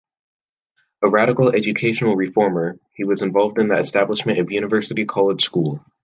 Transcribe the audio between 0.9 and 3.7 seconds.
A 'radical educational reformer' he was involved in